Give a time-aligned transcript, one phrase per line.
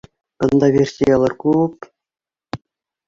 [0.43, 1.89] бында версиялар күп